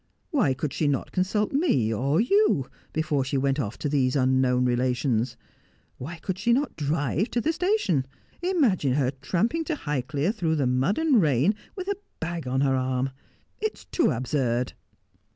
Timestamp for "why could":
0.31-0.73, 6.13-6.39